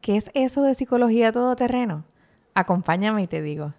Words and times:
¿Qué 0.00 0.16
es 0.16 0.30
eso 0.32 0.62
de 0.62 0.74
psicología 0.74 1.30
todoterreno? 1.30 2.04
Acompáñame 2.54 3.24
y 3.24 3.26
te 3.26 3.42
digo. 3.42 3.74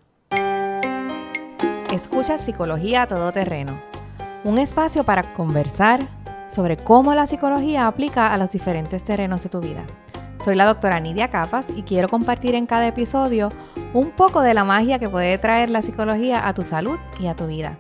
Escucha 1.92 2.38
Psicología 2.38 3.08
Todoterreno, 3.08 3.82
un 4.44 4.60
espacio 4.60 5.04
para 5.04 5.34
conversar 5.34 6.00
sobre 6.48 6.78
cómo 6.78 7.16
la 7.16 7.26
psicología 7.26 7.88
aplica 7.88 8.32
a 8.32 8.38
los 8.38 8.52
diferentes 8.52 9.04
terrenos 9.04 9.42
de 9.42 9.50
tu 9.50 9.62
vida. 9.62 9.84
Soy 10.38 10.56
la 10.56 10.66
doctora 10.66 11.00
Nidia 11.00 11.32
Capas 11.32 11.68
y 11.76 11.82
quiero 11.82 12.08
compartir 12.08 12.54
en 12.54 12.68
cada 12.68 12.88
episodio 12.88 13.52
un 13.94 14.12
poco 14.12 14.42
de 14.42 14.54
la 14.54 14.64
magia 14.64 15.00
que 15.00 15.10
puede 15.10 15.40
traer 15.40 15.72
la 15.72 15.82
psicología 15.82 16.48
a 16.48 16.54
tu 16.54 16.64
salud 16.64 17.00
y 17.20 17.28
a 17.28 17.36
tu 17.36 17.48
vida. 17.48 17.80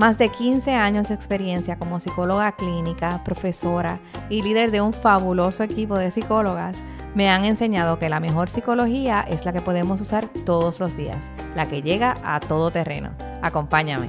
Más 0.00 0.16
de 0.16 0.30
15 0.30 0.72
años 0.72 1.10
de 1.10 1.14
experiencia 1.14 1.78
como 1.78 2.00
psicóloga 2.00 2.52
clínica, 2.52 3.22
profesora 3.22 4.00
y 4.30 4.40
líder 4.40 4.70
de 4.70 4.80
un 4.80 4.94
fabuloso 4.94 5.62
equipo 5.62 5.98
de 5.98 6.10
psicólogas 6.10 6.80
me 7.14 7.28
han 7.28 7.44
enseñado 7.44 7.98
que 7.98 8.08
la 8.08 8.18
mejor 8.18 8.48
psicología 8.48 9.20
es 9.20 9.44
la 9.44 9.52
que 9.52 9.60
podemos 9.60 10.00
usar 10.00 10.30
todos 10.46 10.80
los 10.80 10.96
días, 10.96 11.30
la 11.54 11.68
que 11.68 11.82
llega 11.82 12.16
a 12.24 12.40
todo 12.40 12.70
terreno. 12.70 13.10
Acompáñame. 13.42 14.08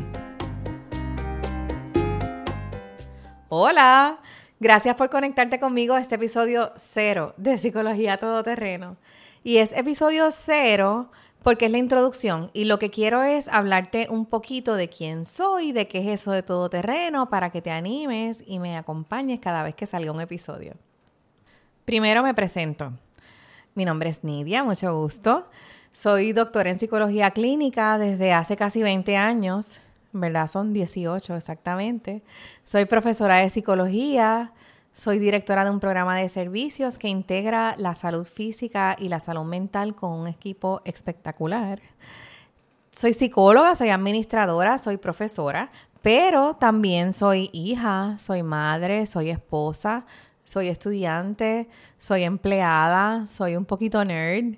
Hola, 3.50 4.20
gracias 4.62 4.96
por 4.96 5.10
conectarte 5.10 5.60
conmigo 5.60 5.96
a 5.96 6.00
este 6.00 6.16
episodio 6.16 6.72
cero 6.78 7.34
de 7.36 7.58
Psicología 7.58 8.16
Todoterreno. 8.16 8.96
Y 9.44 9.58
es 9.58 9.74
episodio 9.74 10.30
cero 10.32 11.12
porque 11.44 11.66
es 11.66 11.72
la 11.72 11.78
introducción 11.78 12.52
y 12.54 12.66
lo 12.66 12.78
que 12.78 12.92
quiero 12.92 13.24
es 13.24 13.48
hablarte 13.48 14.08
un 14.10 14.26
poquito 14.26 14.76
de 14.76 14.90
quién 14.90 15.26
soy, 15.26 15.72
de 15.72 15.88
qué 15.88 16.00
es 16.00 16.22
eso 16.22 16.32
de 16.32 16.44
todoterreno, 16.44 17.30
para 17.30 17.50
que 17.50 17.62
te 17.62 17.72
animes 17.72 18.44
y 18.46 18.60
me 18.60 18.78
acompañes 18.78 19.40
cada 19.40 19.64
vez 19.64 19.76
que 19.76 19.88
salga 19.88 20.12
un 20.12 20.22
episodio. 20.22 20.76
Primero 21.86 22.22
me 22.22 22.34
presento. 22.34 22.94
Mi 23.74 23.86
nombre 23.86 24.10
es 24.10 24.24
Nidia, 24.24 24.64
mucho 24.64 24.96
gusto. 24.96 25.50
Soy 25.92 26.32
doctora 26.32 26.70
en 26.70 26.80
psicología 26.80 27.32
clínica 27.32 27.98
desde 27.98 28.34
hace 28.34 28.56
casi 28.56 28.84
20 28.84 29.18
años, 29.18 29.80
¿verdad? 30.14 30.48
Son 30.48 30.74
18 30.74 31.36
exactamente. 31.36 32.22
Soy 32.64 32.86
profesora 32.86 33.38
de 33.38 33.50
psicología, 33.50 34.54
soy 34.94 35.20
directora 35.20 35.64
de 35.64 35.72
un 35.72 35.80
programa 35.80 36.18
de 36.18 36.28
servicios 36.28 36.98
que 36.98 37.08
integra 37.08 37.76
la 37.78 37.96
salud 37.96 38.26
física 38.26 38.96
y 39.00 39.08
la 39.08 39.20
salud 39.20 39.46
mental 39.46 39.96
con 39.96 40.12
un 40.12 40.28
equipo 40.28 40.82
espectacular. 40.84 41.82
Soy 42.92 43.14
psicóloga, 43.14 43.76
soy 43.76 43.90
administradora, 43.90 44.78
soy 44.78 44.98
profesora, 44.98 45.72
pero 46.02 46.56
también 46.56 47.14
soy 47.14 47.50
hija, 47.54 48.16
soy 48.18 48.44
madre, 48.44 49.06
soy 49.06 49.30
esposa, 49.30 50.06
soy 50.44 50.68
estudiante, 50.68 51.70
soy 51.98 52.24
empleada, 52.24 53.28
soy 53.28 53.56
un 53.56 53.66
poquito 53.66 54.04
nerd. 54.04 54.58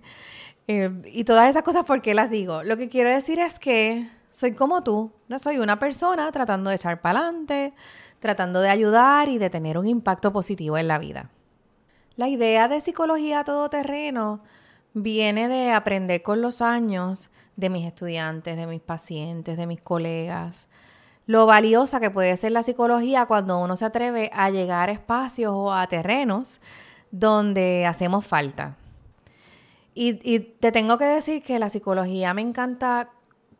Eh, 0.67 0.89
y 1.05 1.25
todas 1.25 1.49
esas 1.49 1.61
cosas, 1.61 1.83
¿por 1.83 2.01
qué 2.01 2.13
las 2.13 2.31
digo? 2.31 2.63
Lo 2.63 2.77
que 2.77 2.89
quiero 2.89 3.09
decir 3.09 3.39
es 3.39 3.59
que 3.59 4.09
soy 4.31 4.53
como 4.53 4.81
tú, 4.81 5.11
no 5.27 5.37
soy 5.37 5.59
una 5.59 5.77
persona 5.77 6.31
tratando 6.31 6.71
de 6.71 6.77
echar 6.77 7.01
para 7.01 7.19
adelante, 7.19 7.73
tratando 8.23 8.61
de 8.61 8.69
ayudar 8.69 9.27
y 9.27 9.37
de 9.37 9.49
tener 9.49 9.77
un 9.77 9.85
impacto 9.85 10.31
positivo 10.31 10.77
en 10.77 10.87
la 10.87 10.97
vida. 10.97 11.29
La 12.15 12.29
idea 12.29 12.69
de 12.69 12.79
psicología 12.79 13.43
todoterreno 13.43 14.41
viene 14.93 15.49
de 15.49 15.71
aprender 15.71 16.23
con 16.23 16.41
los 16.41 16.61
años 16.61 17.29
de 17.57 17.69
mis 17.69 17.85
estudiantes, 17.85 18.55
de 18.55 18.65
mis 18.65 18.79
pacientes, 18.79 19.57
de 19.57 19.67
mis 19.67 19.81
colegas, 19.81 20.69
lo 21.25 21.45
valiosa 21.45 21.99
que 21.99 22.11
puede 22.11 22.35
ser 22.37 22.53
la 22.53 22.63
psicología 22.63 23.25
cuando 23.25 23.59
uno 23.59 23.75
se 23.75 23.85
atreve 23.85 24.31
a 24.33 24.49
llegar 24.49 24.87
a 24.87 24.93
espacios 24.93 25.53
o 25.53 25.73
a 25.73 25.85
terrenos 25.87 26.61
donde 27.11 27.85
hacemos 27.85 28.25
falta. 28.25 28.77
Y, 29.93 30.19
y, 30.23 30.39
te 30.39 30.71
tengo 30.71 30.97
que 30.97 31.05
decir 31.05 31.43
que 31.43 31.59
la 31.59 31.69
psicología 31.69 32.33
me 32.33 32.41
encanta 32.41 33.11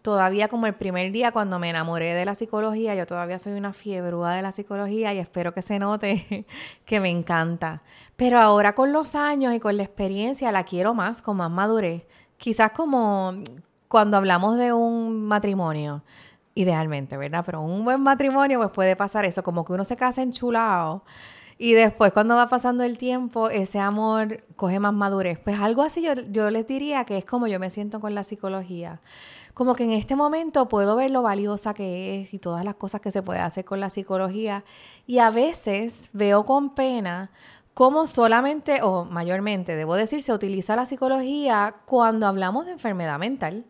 todavía 0.03 0.49
como 0.49 0.67
el 0.67 0.75
primer 0.75 1.11
día 1.11 1.31
cuando 1.31 1.57
me 1.57 1.69
enamoré 1.69 2.13
de 2.13 2.25
la 2.25 2.35
psicología, 2.35 2.93
yo 2.93 3.07
todavía 3.07 3.39
soy 3.39 3.53
una 3.53 3.73
fiebrúa 3.73 4.35
de 4.35 4.43
la 4.43 4.51
psicología 4.51 5.13
y 5.13 5.17
espero 5.17 5.53
que 5.53 5.63
se 5.63 5.79
note 5.79 6.45
que 6.85 6.99
me 6.99 7.09
encanta. 7.09 7.81
Pero 8.15 8.39
ahora 8.39 8.75
con 8.75 8.93
los 8.93 9.15
años 9.15 9.55
y 9.55 9.59
con 9.59 9.77
la 9.77 9.83
experiencia 9.83 10.51
la 10.51 10.65
quiero 10.65 10.93
más, 10.93 11.21
con 11.21 11.37
más 11.37 11.49
madurez. 11.49 12.05
Quizás 12.37 12.71
como 12.71 13.33
cuando 13.87 14.17
hablamos 14.17 14.57
de 14.57 14.73
un 14.73 15.25
matrimonio, 15.25 16.03
idealmente, 16.53 17.17
¿verdad? 17.17 17.43
Pero 17.45 17.61
un 17.61 17.85
buen 17.85 18.01
matrimonio 18.01 18.59
pues 18.59 18.71
puede 18.71 18.95
pasar 18.95 19.25
eso, 19.25 19.41
como 19.41 19.63
que 19.63 19.73
uno 19.73 19.85
se 19.85 19.95
casa 19.95 20.21
enchulado 20.21 21.03
y 21.63 21.75
después 21.75 22.11
cuando 22.11 22.35
va 22.35 22.49
pasando 22.49 22.83
el 22.83 22.97
tiempo 22.97 23.49
ese 23.49 23.79
amor 23.79 24.43
coge 24.57 24.81
más 24.81 24.93
madurez. 24.93 25.39
Pues 25.39 25.61
algo 25.61 25.81
así 25.81 26.01
yo, 26.01 26.11
yo 26.29 26.49
les 26.49 26.67
diría 26.67 27.05
que 27.05 27.17
es 27.17 27.23
como 27.23 27.47
yo 27.47 27.57
me 27.57 27.69
siento 27.69 28.01
con 28.01 28.13
la 28.13 28.25
psicología. 28.25 28.99
Como 29.53 29.73
que 29.73 29.85
en 29.85 29.91
este 29.91 30.17
momento 30.17 30.67
puedo 30.67 30.97
ver 30.97 31.09
lo 31.09 31.21
valiosa 31.21 31.73
que 31.73 32.19
es 32.19 32.33
y 32.33 32.39
todas 32.39 32.65
las 32.65 32.75
cosas 32.75 32.99
que 32.99 33.11
se 33.11 33.23
puede 33.23 33.39
hacer 33.39 33.63
con 33.63 33.79
la 33.79 33.89
psicología. 33.89 34.65
Y 35.07 35.19
a 35.19 35.29
veces 35.29 36.09
veo 36.11 36.45
con 36.45 36.75
pena 36.75 37.31
cómo 37.73 38.07
solamente 38.07 38.81
o 38.81 39.05
mayormente, 39.05 39.77
debo 39.77 39.95
decir, 39.95 40.21
se 40.21 40.33
utiliza 40.33 40.75
la 40.75 40.85
psicología 40.85 41.75
cuando 41.85 42.27
hablamos 42.27 42.65
de 42.65 42.73
enfermedad 42.73 43.19
mental 43.19 43.63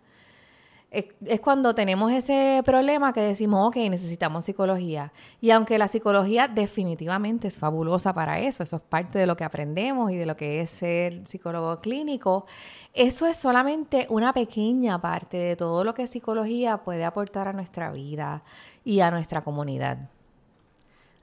es, 0.93 1.39
cuando 1.39 1.73
tenemos 1.73 2.11
ese 2.11 2.61
problema 2.63 3.13
que 3.13 3.21
decimos, 3.21 3.67
ok, 3.67 3.77
necesitamos 3.89 4.45
psicología. 4.45 5.11
Y 5.41 5.49
aunque 5.49 5.79
la 5.79 5.87
psicología 5.87 6.47
definitivamente 6.47 7.47
es 7.47 7.57
fabulosa 7.57 8.13
para 8.13 8.39
eso, 8.39 8.61
eso 8.61 8.75
es 8.75 8.81
parte 8.83 9.17
de 9.17 9.25
lo 9.25 9.35
que 9.35 9.43
aprendemos 9.43 10.11
y 10.11 10.17
de 10.17 10.27
lo 10.27 10.37
que 10.37 10.61
es 10.61 10.69
ser 10.69 11.25
psicólogo 11.25 11.79
clínico, 11.79 12.45
eso 12.93 13.25
es 13.25 13.37
solamente 13.37 14.05
una 14.09 14.33
pequeña 14.33 15.01
parte 15.01 15.37
de 15.37 15.55
todo 15.55 15.83
lo 15.83 15.95
que 15.95 16.05
psicología 16.05 16.77
puede 16.77 17.05
aportar 17.05 17.47
a 17.47 17.53
nuestra 17.53 17.91
vida 17.91 18.43
y 18.85 18.99
a 18.99 19.09
nuestra 19.09 19.41
comunidad. 19.41 19.97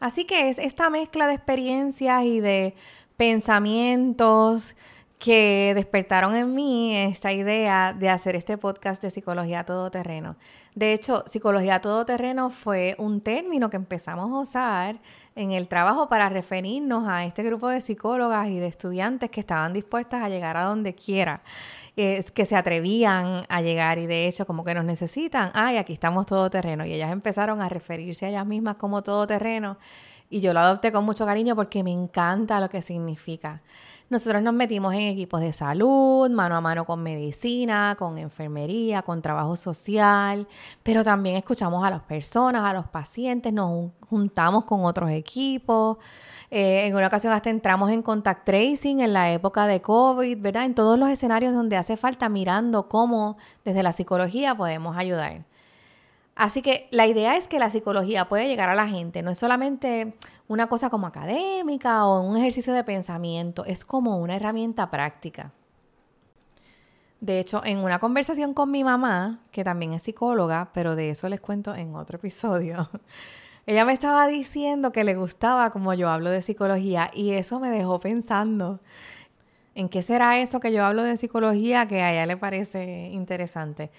Así 0.01 0.25
que 0.25 0.49
es 0.49 0.59
esta 0.59 0.91
mezcla 0.91 1.29
de 1.29 1.35
experiencias 1.35 2.25
y 2.25 2.41
de 2.41 2.75
pensamientos, 3.17 4.75
que 5.21 5.73
despertaron 5.75 6.35
en 6.35 6.55
mí 6.55 6.97
esta 6.97 7.31
idea 7.31 7.93
de 7.93 8.09
hacer 8.09 8.37
este 8.37 8.57
podcast 8.57 9.03
de 9.03 9.11
psicología 9.11 9.65
todoterreno. 9.67 10.37
De 10.75 10.95
hecho, 10.95 11.25
psicología 11.27 11.83
todoterreno 11.83 12.49
fue 12.49 12.97
un 12.99 13.21
término 13.21 13.69
que 13.69 13.77
empezamos 13.77 14.33
a 14.33 14.39
usar 14.39 15.01
en 15.37 15.53
el 15.53 15.69
trabajo 15.69 16.09
para 16.09 16.31
referirnos 16.31 17.07
a 17.07 17.27
este 17.27 17.43
grupo 17.43 17.69
de 17.69 17.83
psicólogas 17.83 18.49
y 18.49 18.61
de 18.61 18.69
estudiantes 18.69 19.31
que 19.31 19.41
estaban 19.41 19.75
dispuestas 19.75 20.23
a 20.23 20.31
llegar 20.31 20.57
a 20.57 20.65
donde 20.65 20.95
quiera, 20.95 21.43
es 21.97 22.31
que 22.31 22.47
se 22.47 22.57
atrevían 22.57 23.43
a 23.51 23.61
llegar 23.61 23.99
y 23.99 24.07
de 24.07 24.27
hecho 24.27 24.47
como 24.47 24.65
que 24.65 24.73
nos 24.73 24.87
necesitan, 24.87 25.51
ay, 25.53 25.77
aquí 25.77 25.93
estamos 25.93 26.25
todoterreno 26.25 26.87
y 26.87 26.95
ellas 26.95 27.13
empezaron 27.13 27.61
a 27.61 27.69
referirse 27.69 28.25
a 28.25 28.31
ellas 28.31 28.47
mismas 28.47 28.77
como 28.77 29.03
todoterreno 29.03 29.77
y 30.31 30.41
yo 30.41 30.55
lo 30.55 30.61
adopté 30.61 30.93
con 30.93 31.05
mucho 31.05 31.27
cariño 31.27 31.57
porque 31.57 31.83
me 31.83 31.91
encanta 31.91 32.61
lo 32.61 32.71
que 32.71 32.81
significa. 32.81 33.63
Nosotros 34.09 34.43
nos 34.43 34.55
metimos 34.55 34.93
en 34.95 35.03
equipos 35.03 35.41
de 35.41 35.53
salud, 35.53 36.29
mano 36.31 36.57
a 36.57 36.61
mano 36.61 36.85
con 36.85 37.01
medicina, 37.01 37.95
con 37.97 38.19
enfermería, 38.19 39.03
con 39.03 39.23
trabajo 39.23 39.55
social, 39.55 40.49
pero 40.83 41.05
también 41.05 41.37
escuchamos 41.37 41.85
a 41.85 41.91
las 41.91 42.03
personas, 42.03 42.63
a 42.65 42.73
los 42.73 42.89
pacientes, 42.89 43.53
nos 43.53 43.91
juntamos 44.09 44.65
con 44.65 44.85
otros 44.85 45.11
equipos. 45.11 45.99
Eh, 46.51 46.87
en 46.87 46.97
una 46.97 47.07
ocasión 47.07 47.33
hasta 47.33 47.51
entramos 47.51 47.91
en 47.93 48.03
contact 48.03 48.45
tracing 48.45 49.01
en 49.01 49.13
la 49.13 49.31
época 49.31 49.67
de 49.67 49.81
COVID, 49.81 50.39
¿verdad? 50.41 50.65
En 50.65 50.75
todos 50.75 50.99
los 50.99 51.09
escenarios 51.09 51.55
donde 51.55 51.77
hace 51.77 51.97
falta 51.97 52.29
mirando 52.29 52.89
cómo 52.89 53.37
desde 53.65 53.85
la 53.85 53.93
psicología 53.93 54.57
podemos 54.57 54.97
ayudar. 54.97 55.45
Así 56.41 56.63
que 56.63 56.89
la 56.91 57.07
idea 57.07 57.37
es 57.37 57.49
que 57.49 57.59
la 57.59 57.69
psicología 57.69 58.27
puede 58.27 58.49
llegar 58.49 58.71
a 58.71 58.75
la 58.75 58.89
gente, 58.89 59.21
no 59.21 59.31
es 59.31 59.37
solamente 59.37 60.15
una 60.49 60.69
cosa 60.69 60.89
como 60.89 61.07
académica 61.07 62.07
o 62.07 62.23
un 62.23 62.39
ejercicio 62.39 62.73
de 62.73 62.83
pensamiento, 62.83 63.63
es 63.67 63.85
como 63.85 64.17
una 64.17 64.37
herramienta 64.37 64.91
práctica. 64.91 65.53
De 67.21 67.41
hecho, 67.41 67.61
en 67.63 67.81
una 67.81 67.99
conversación 67.99 68.55
con 68.55 68.71
mi 68.71 68.85
mamá, 68.85 69.41
que 69.51 69.65
también 69.65 69.93
es 69.93 70.05
psicóloga, 70.05 70.71
pero 70.73 70.97
de 70.97 71.11
eso 71.11 71.29
les 71.29 71.43
cuento 71.43 71.75
en 71.75 71.95
otro 71.95 72.17
episodio, 72.17 72.89
ella 73.67 73.85
me 73.85 73.93
estaba 73.93 74.27
diciendo 74.27 74.93
que 74.93 75.05
le 75.05 75.17
gustaba 75.17 75.69
como 75.69 75.93
yo 75.93 76.09
hablo 76.09 76.31
de 76.31 76.41
psicología 76.41 77.11
y 77.13 77.33
eso 77.33 77.61
me 77.61 77.69
dejó 77.69 78.01
pensando 78.01 78.81
en 79.75 79.91
qué 79.91 80.01
será 80.01 80.41
eso 80.41 80.59
que 80.59 80.73
yo 80.73 80.87
hablo 80.87 81.03
de 81.03 81.19
psicología 81.19 81.87
que 81.87 82.01
a 82.01 82.13
ella 82.13 82.25
le 82.25 82.39
parece 82.39 83.11
interesante. 83.13 83.91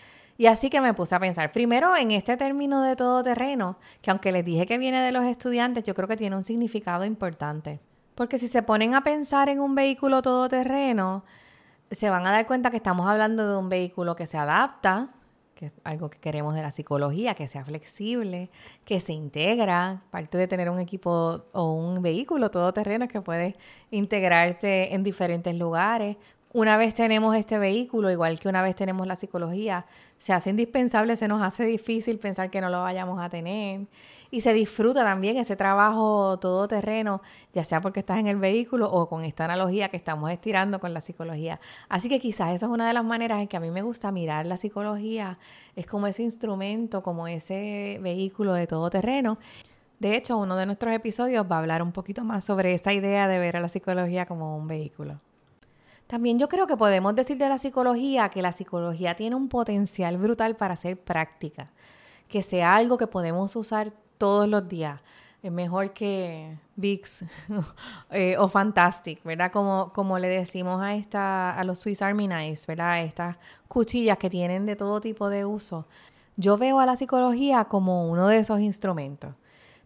Y 0.42 0.48
así 0.48 0.72
que 0.72 0.82
me 0.82 0.96
puse 0.96 1.14
a 1.14 1.20
pensar, 1.20 1.52
primero 1.52 1.96
en 1.96 2.10
este 2.10 2.36
término 2.36 2.82
de 2.82 2.96
todoterreno, 2.96 3.78
que 4.02 4.10
aunque 4.10 4.32
les 4.32 4.44
dije 4.44 4.66
que 4.66 4.80
viene 4.80 5.00
de 5.00 5.12
los 5.12 5.24
estudiantes, 5.26 5.84
yo 5.84 5.94
creo 5.94 6.08
que 6.08 6.18
tiene 6.18 6.36
un 6.36 6.44
significado 6.44 7.06
importante. 7.06 7.80
Porque 8.16 8.40
si 8.40 8.48
se 8.48 8.64
ponen 8.64 8.96
a 8.96 9.04
pensar 9.04 9.50
en 9.50 9.60
un 9.60 9.76
vehículo 9.76 10.24
todoterreno, 10.24 11.24
se 11.92 12.10
van 12.10 12.26
a 12.26 12.32
dar 12.32 12.48
cuenta 12.48 12.72
que 12.72 12.78
estamos 12.78 13.08
hablando 13.08 13.52
de 13.52 13.56
un 13.56 13.70
vehículo 13.70 14.16
que 14.16 14.26
se 14.26 14.40
adapta, 14.40 15.10
que 15.54 15.68
es 15.68 15.74
algo 15.84 16.10
que 16.10 16.18
queremos 16.18 16.56
de 16.56 16.64
la 16.64 16.72
psicología, 16.72 17.36
que 17.36 17.48
sea 17.48 17.64
flexible, 17.64 18.50
que 18.84 19.00
se 19.00 19.14
integra, 19.14 20.02
parte 20.10 20.40
de 20.40 20.48
tener 20.48 20.72
un 20.72 20.80
equipo 20.80 21.46
o 21.52 21.74
un 21.74 22.02
vehículo 22.02 22.50
todoterreno 22.50 23.08
que 23.08 23.22
puede 23.22 23.56
integrarse 23.92 24.92
en 24.96 25.04
diferentes 25.04 25.54
lugares, 25.54 26.18
una 26.54 26.76
vez 26.76 26.94
tenemos 26.94 27.36
este 27.36 27.58
vehículo, 27.58 28.12
igual 28.12 28.40
que 28.40 28.50
una 28.50 28.62
vez 28.62 28.76
tenemos 28.76 29.08
la 29.08 29.16
psicología, 29.16 29.86
se 30.18 30.34
hace 30.34 30.50
indispensable, 30.50 31.16
se 31.16 31.28
nos 31.28 31.42
hace 31.42 31.64
difícil 31.64 32.20
pensar 32.20 32.50
que 32.50 32.60
no 32.60 32.70
lo 32.70 32.82
vayamos 32.82 33.22
a 33.22 33.30
tener. 33.30 33.88
Y 34.32 34.42
se 34.42 34.54
disfruta 34.54 35.04
también 35.04 35.38
ese 35.38 35.56
trabajo 35.56 36.40
todoterreno, 36.40 37.22
ya 37.54 37.64
sea 37.64 37.82
porque 37.82 38.02
estás 38.02 38.18
en 38.20 38.28
el 38.28 38.38
vehículo 38.38 38.90
o 38.92 39.08
con 39.08 39.24
esta 39.24 39.46
analogía 39.46 39.90
que 39.90 39.98
estamos 39.98 40.32
estirando 40.32 40.80
con 40.80 40.94
la 40.94 41.02
psicología. 41.02 41.60
Así 41.90 42.10
que 42.10 42.20
quizás 42.20 42.54
esa 42.54 42.66
es 42.66 42.72
una 42.72 42.88
de 42.88 42.94
las 42.94 43.04
maneras 43.04 43.42
en 43.42 43.48
que 43.48 43.58
a 43.58 43.60
mí 43.60 43.72
me 43.72 43.82
gusta 43.82 44.12
mirar 44.12 44.46
la 44.46 44.58
psicología, 44.58 45.38
es 45.76 45.86
como 45.86 46.08
ese 46.08 46.24
instrumento, 46.24 47.02
como 47.02 47.28
ese 47.28 48.00
vehículo 48.02 48.54
de 48.54 48.68
todoterreno. 48.68 49.38
De 50.00 50.16
hecho, 50.16 50.38
uno 50.38 50.56
de 50.56 50.66
nuestros 50.66 50.94
episodios 50.94 51.46
va 51.50 51.58
a 51.58 51.60
hablar 51.60 51.82
un 51.82 51.92
poquito 51.92 52.24
más 52.24 52.44
sobre 52.44 52.74
esa 52.74 52.94
idea 52.94 53.28
de 53.28 53.40
ver 53.40 53.58
a 53.58 53.62
la 53.62 53.70
psicología 53.70 54.26
como 54.26 54.58
un 54.58 54.68
vehículo. 54.68 55.20
También 56.12 56.38
yo 56.38 56.50
creo 56.50 56.68
que 56.68 56.76
podemos 56.76 57.16
decir 57.16 57.38
de 57.38 57.48
la 57.48 57.58
psicología 57.58 58.28
que 58.28 58.42
la 58.42 58.52
psicología 58.52 59.16
tiene 59.16 59.38
un 59.38 59.48
potencial 59.48 60.18
brutal 60.18 60.58
para 60.58 60.76
ser 60.76 61.02
práctica, 61.02 61.72
que 62.28 62.44
sea 62.44 62.76
algo 62.76 62.98
que 62.98 63.08
podemos 63.08 63.56
usar 63.56 63.94
todos 64.18 64.46
los 64.46 64.68
días. 64.68 65.00
Es 65.42 65.54
mejor 65.54 65.94
que 65.94 66.58
VIX 66.76 67.24
eh, 68.12 68.36
o 68.38 68.50
Fantastic, 68.50 69.24
¿verdad? 69.24 69.54
Como, 69.54 69.94
como 69.94 70.20
le 70.20 70.28
decimos 70.28 70.82
a, 70.82 70.96
esta, 70.96 71.58
a 71.58 71.64
los 71.64 71.80
Swiss 71.80 72.02
Army 72.02 72.28
Knives, 72.28 72.68
¿verdad? 72.68 73.04
Estas 73.04 73.38
cuchillas 73.70 74.18
que 74.18 74.30
tienen 74.30 74.66
de 74.66 74.76
todo 74.76 75.00
tipo 75.00 75.30
de 75.30 75.46
uso. 75.46 75.88
Yo 76.36 76.58
veo 76.58 76.82
a 76.82 76.86
la 76.86 76.98
psicología 76.98 77.64
como 77.70 78.10
uno 78.12 78.28
de 78.28 78.40
esos 78.40 78.60
instrumentos. 78.60 79.34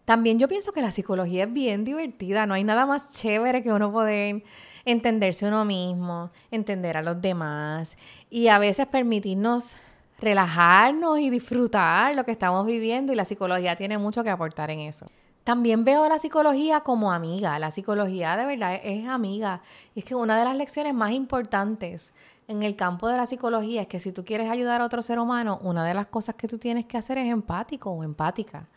También 0.06 0.38
yo 0.38 0.46
pienso 0.46 0.72
que 0.72 0.80
la 0.80 0.92
psicología 0.92 1.44
es 1.44 1.52
bien 1.52 1.84
divertida, 1.84 2.46
no 2.46 2.54
hay 2.54 2.62
nada 2.62 2.86
más 2.86 3.10
chévere 3.10 3.64
que 3.64 3.72
uno 3.72 3.90
poder 3.90 4.44
entenderse 4.84 5.48
uno 5.48 5.64
mismo, 5.64 6.30
entender 6.52 6.96
a 6.96 7.02
los 7.02 7.20
demás 7.20 7.98
y 8.30 8.46
a 8.46 8.60
veces 8.60 8.86
permitirnos 8.86 9.74
relajarnos 10.20 11.18
y 11.18 11.28
disfrutar 11.28 12.14
lo 12.14 12.24
que 12.24 12.30
estamos 12.30 12.64
viviendo 12.64 13.12
y 13.12 13.16
la 13.16 13.24
psicología 13.24 13.74
tiene 13.74 13.98
mucho 13.98 14.22
que 14.22 14.30
aportar 14.30 14.70
en 14.70 14.78
eso. 14.78 15.10
También 15.42 15.84
veo 15.84 16.04
a 16.04 16.08
la 16.08 16.20
psicología 16.20 16.82
como 16.82 17.10
amiga, 17.10 17.58
la 17.58 17.72
psicología 17.72 18.36
de 18.36 18.46
verdad 18.46 18.80
es 18.84 19.08
amiga 19.08 19.60
y 19.96 20.00
es 20.00 20.04
que 20.04 20.14
una 20.14 20.38
de 20.38 20.44
las 20.44 20.54
lecciones 20.54 20.94
más 20.94 21.10
importantes 21.10 22.12
en 22.46 22.62
el 22.62 22.76
campo 22.76 23.08
de 23.08 23.16
la 23.16 23.26
psicología 23.26 23.82
es 23.82 23.88
que 23.88 23.98
si 23.98 24.12
tú 24.12 24.24
quieres 24.24 24.50
ayudar 24.50 24.82
a 24.82 24.84
otro 24.84 25.02
ser 25.02 25.18
humano, 25.18 25.58
una 25.64 25.84
de 25.84 25.94
las 25.94 26.06
cosas 26.06 26.36
que 26.36 26.46
tú 26.46 26.58
tienes 26.58 26.86
que 26.86 26.96
hacer 26.96 27.18
es 27.18 27.28
empático 27.28 27.90
o 27.90 28.04
empática. 28.04 28.68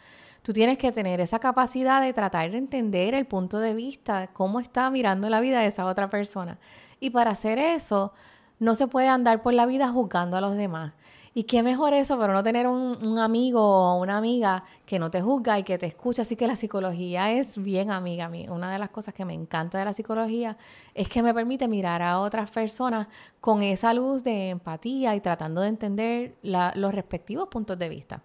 Tú 0.41 0.53
tienes 0.53 0.77
que 0.77 0.91
tener 0.91 1.19
esa 1.21 1.39
capacidad 1.39 2.01
de 2.01 2.13
tratar 2.13 2.51
de 2.51 2.57
entender 2.57 3.13
el 3.13 3.25
punto 3.25 3.59
de 3.59 3.73
vista, 3.73 4.27
cómo 4.33 4.59
está 4.59 4.89
mirando 4.89 5.29
la 5.29 5.39
vida 5.39 5.59
de 5.59 5.67
esa 5.67 5.85
otra 5.85 6.07
persona. 6.07 6.59
Y 6.99 7.09
para 7.09 7.31
hacer 7.31 7.59
eso, 7.59 8.13
no 8.59 8.75
se 8.75 8.87
puede 8.87 9.07
andar 9.07 9.41
por 9.41 9.53
la 9.53 9.65
vida 9.65 9.89
juzgando 9.89 10.37
a 10.37 10.41
los 10.41 10.55
demás. 10.55 10.93
Y 11.33 11.43
qué 11.43 11.61
mejor 11.63 11.93
eso, 11.93 12.17
pero 12.19 12.33
no 12.33 12.43
tener 12.43 12.67
un, 12.67 13.19
amigo 13.19 13.61
o 13.61 14.01
una 14.01 14.17
amiga 14.17 14.63
que 14.85 14.97
no 14.97 15.11
te 15.11 15.21
juzga 15.21 15.59
y 15.59 15.63
que 15.63 15.77
te 15.77 15.85
escucha. 15.85 16.23
Así 16.23 16.35
que 16.35 16.47
la 16.47 16.55
psicología 16.55 17.31
es 17.31 17.57
bien 17.61 17.91
amiga 17.91 18.25
a 18.25 18.29
mí. 18.29 18.47
Una 18.49 18.71
de 18.71 18.79
las 18.79 18.89
cosas 18.89 19.13
que 19.13 19.25
me 19.25 19.33
encanta 19.33 19.77
de 19.77 19.85
la 19.85 19.93
psicología 19.93 20.57
es 20.93 21.07
que 21.07 21.21
me 21.21 21.33
permite 21.33 21.67
mirar 21.67 22.01
a 22.01 22.19
otras 22.19 22.49
personas 22.51 23.07
con 23.39 23.61
esa 23.61 23.93
luz 23.93 24.23
de 24.23 24.49
empatía 24.49 25.15
y 25.15 25.21
tratando 25.21 25.61
de 25.61 25.67
entender 25.67 26.35
los 26.41 26.93
respectivos 26.93 27.47
puntos 27.47 27.77
de 27.77 27.89
vista. 27.89 28.23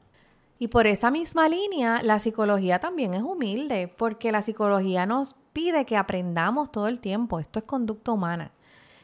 Y 0.65 0.69
por 0.69 0.87
esa 0.87 1.11
misma 1.11 1.47
línea, 1.47 2.01
la 2.03 2.19
psicología 2.19 2.79
también 2.79 3.13
es 3.13 3.21
humilde, 3.21 3.87
porque 3.87 4.33
la 4.33 4.41
psicología 4.41 5.05
nos 5.05 5.35
pide 5.53 5.85
que 5.85 5.95
aprendamos 5.95 6.73
todo 6.73 6.89
el 6.89 7.01
tiempo. 7.01 7.39
Esto 7.39 7.59
es 7.59 7.67
conducta 7.67 8.13
humana. 8.13 8.51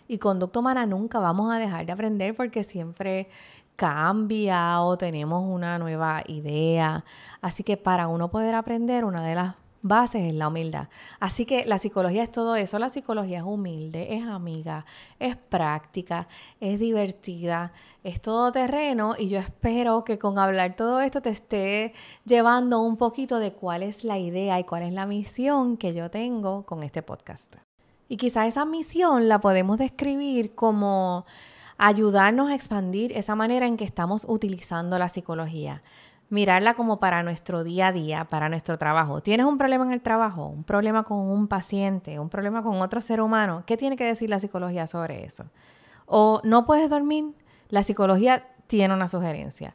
Y 0.09 0.17
conducta 0.17 0.59
humana 0.59 0.87
nunca 0.87 1.19
vamos 1.19 1.53
a 1.53 1.59
dejar 1.59 1.85
de 1.85 1.93
aprender 1.93 2.35
porque 2.35 2.65
siempre 2.65 3.29
cambia 3.77 4.81
o 4.81 4.97
tenemos 4.97 5.45
una 5.47 5.79
nueva 5.79 6.23
idea. 6.29 7.05
Así 7.43 7.63
que 7.63 7.77
para 7.77 8.09
uno 8.09 8.31
poder 8.31 8.55
aprender, 8.55 9.05
una 9.05 9.23
de 9.23 9.35
las 9.35 9.55
bases 9.83 10.23
es 10.23 10.35
la 10.35 10.49
humildad. 10.49 10.89
Así 11.19 11.47
que 11.47 11.65
la 11.65 11.79
psicología 11.79 12.23
es 12.23 12.31
todo 12.31 12.57
eso. 12.57 12.79
La 12.79 12.91
psicología 12.91 13.39
es 13.39 13.45
humilde, 13.45 14.15
es 14.15 14.25
amiga, 14.25 14.85
es 15.19 15.37
práctica, 15.37 16.29
es 16.61 16.79
divertida, 16.79 17.73
es 18.05 18.21
todo 18.21 18.53
terreno 18.53 19.15
y 19.19 19.29
yo 19.29 19.39
espero 19.39 20.05
que 20.05 20.19
con 20.19 20.39
hablar 20.39 20.77
todo 20.77 21.01
esto 21.01 21.21
te 21.21 21.31
esté 21.31 21.93
llevando 22.25 22.81
un 22.81 22.97
poquito 22.97 23.39
de 23.39 23.53
cuál 23.53 23.83
es 23.83 24.05
la 24.05 24.19
idea 24.19 24.59
y 24.59 24.65
cuál 24.65 24.83
es 24.83 24.93
la 24.93 25.07
misión 25.07 25.77
que 25.77 25.95
yo 25.95 26.11
tengo 26.11 26.65
con 26.65 26.83
este 26.83 27.03
podcast. 27.03 27.57
Y 28.09 28.17
quizá 28.17 28.47
esa 28.47 28.65
misión 28.65 29.29
la 29.29 29.41
podemos 29.41 29.79
describir 29.79 30.55
como 30.55 31.25
ayudarnos 31.79 32.51
a 32.51 32.55
expandir 32.55 33.13
esa 33.13 33.37
manera 33.37 33.67
en 33.67 33.77
que 33.77 33.85
estamos 33.85 34.27
utilizando 34.29 34.99
la 34.99 35.09
psicología 35.09 35.83
mirarla 36.31 36.75
como 36.75 37.01
para 37.01 37.23
nuestro 37.23 37.65
día 37.65 37.89
a 37.89 37.93
día, 37.93 38.25
para 38.25 38.49
nuestro 38.49 38.79
trabajo. 38.79 39.21
¿Tienes 39.21 39.47
un 39.47 39.59
problema 39.59 39.85
en 39.85 39.93
el 39.93 40.01
trabajo? 40.01 40.47
¿Un 40.47 40.65
problema 40.65 41.03
con 41.03 41.19
un 41.19 41.49
paciente? 41.49 42.19
¿Un 42.19 42.31
problema 42.31 42.63
con 42.63 42.81
otro 42.81 43.01
ser 43.01 43.21
humano? 43.21 43.65
¿Qué 43.67 43.77
tiene 43.77 43.97
que 43.97 44.05
decir 44.05 44.31
la 44.31 44.39
psicología 44.39 44.87
sobre 44.87 45.25
eso? 45.25 45.45
¿O 46.07 46.41
no 46.45 46.65
puedes 46.65 46.89
dormir? 46.89 47.35
La 47.69 47.83
psicología 47.83 48.49
tiene 48.69 48.95
una 48.95 49.09
sugerencia. 49.09 49.75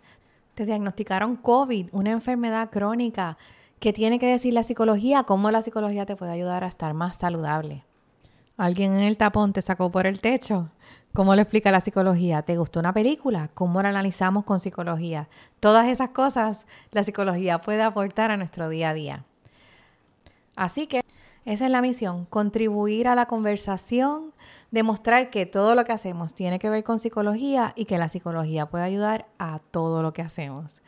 Te 0.56 0.66
diagnosticaron 0.66 1.36
COVID, 1.36 1.90
una 1.92 2.12
enfermedad 2.12 2.70
crónica. 2.70 3.38
¿Qué 3.80 3.92
tiene 3.92 4.18
que 4.18 4.28
decir 4.28 4.54
la 4.54 4.64
psicología? 4.64 5.24
¿Cómo 5.24 5.52
la 5.52 5.62
psicología 5.62 6.06
te 6.06 6.16
puede 6.16 6.32
ayudar 6.32 6.64
a 6.64 6.68
estar 6.68 6.94
más 6.94 7.18
saludable? 7.18 7.84
¿Alguien 8.58 8.94
en 8.94 9.02
el 9.02 9.18
tapón 9.18 9.52
te 9.52 9.62
sacó 9.62 9.92
por 9.92 10.08
el 10.08 10.22
techo? 10.22 10.70
¿Cómo 11.16 11.34
lo 11.34 11.42
explica 11.42 11.72
la 11.72 11.80
psicología? 11.80 12.42
¿Te 12.42 12.58
gustó 12.58 12.82
una 12.82 12.92
película? 12.92 13.50
¿Cómo 13.54 13.82
la 13.82 13.88
analizamos 13.88 14.44
con 14.44 14.60
psicología? 14.60 15.30
Todas 15.62 15.88
esas 15.88 16.10
cosas 16.10 16.68
la 16.92 17.04
psicología 17.04 17.62
puede 17.62 17.84
aportar 17.84 18.32
a 18.32 18.38
nuestro 18.38 18.68
día 18.68 18.90
a 18.90 18.94
día. 18.94 19.24
Así 20.58 20.88
que 20.88 21.04
esa 21.46 21.66
es 21.66 21.72
la 21.72 21.82
misión, 21.82 22.26
contribuir 22.26 23.08
a 23.08 23.16
la 23.16 23.28
conversación, 23.28 24.34
demostrar 24.72 25.30
que 25.30 25.46
todo 25.46 25.74
lo 25.74 25.86
que 25.86 25.94
hacemos 25.94 26.34
tiene 26.34 26.60
que 26.60 26.70
ver 26.70 26.84
con 26.84 27.00
psicología 27.00 27.72
y 27.78 27.86
que 27.86 27.98
la 27.98 28.10
psicología 28.10 28.66
puede 28.66 28.84
ayudar 28.84 29.26
a 29.40 29.60
todo 29.72 30.02
lo 30.02 30.12
que 30.12 30.22
hacemos. 30.22 30.82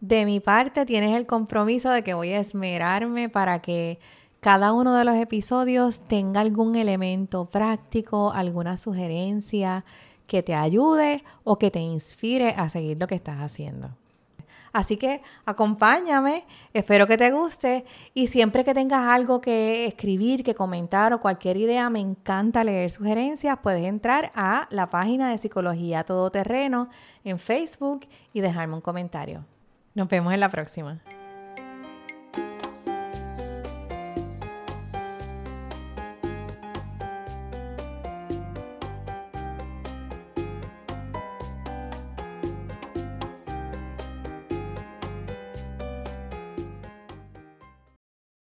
De 0.00 0.26
mi 0.26 0.40
parte, 0.40 0.84
tienes 0.84 1.16
el 1.16 1.24
compromiso 1.24 1.88
de 1.92 2.04
que 2.04 2.12
voy 2.12 2.34
a 2.34 2.40
esmerarme 2.40 3.30
para 3.30 3.62
que 3.62 4.00
cada 4.46 4.72
uno 4.72 4.94
de 4.94 5.04
los 5.04 5.16
episodios 5.16 6.02
tenga 6.02 6.40
algún 6.40 6.76
elemento 6.76 7.46
práctico, 7.46 8.30
alguna 8.32 8.76
sugerencia 8.76 9.84
que 10.28 10.44
te 10.44 10.54
ayude 10.54 11.24
o 11.42 11.58
que 11.58 11.72
te 11.72 11.80
inspire 11.80 12.50
a 12.50 12.68
seguir 12.68 12.96
lo 12.96 13.08
que 13.08 13.16
estás 13.16 13.38
haciendo. 13.38 13.90
Así 14.72 14.98
que 14.98 15.20
acompáñame, 15.46 16.44
espero 16.72 17.08
que 17.08 17.18
te 17.18 17.32
guste 17.32 17.84
y 18.14 18.28
siempre 18.28 18.62
que 18.62 18.72
tengas 18.72 19.08
algo 19.08 19.40
que 19.40 19.84
escribir, 19.86 20.44
que 20.44 20.54
comentar 20.54 21.12
o 21.12 21.18
cualquier 21.18 21.56
idea, 21.56 21.90
me 21.90 21.98
encanta 21.98 22.62
leer 22.62 22.92
sugerencias, 22.92 23.58
puedes 23.60 23.84
entrar 23.84 24.30
a 24.36 24.68
la 24.70 24.90
página 24.90 25.28
de 25.28 25.38
Psicología 25.38 26.04
Todoterreno 26.04 26.88
en 27.24 27.40
Facebook 27.40 28.06
y 28.32 28.42
dejarme 28.42 28.74
un 28.74 28.80
comentario. 28.80 29.44
Nos 29.96 30.08
vemos 30.08 30.32
en 30.32 30.38
la 30.38 30.50
próxima. 30.50 31.02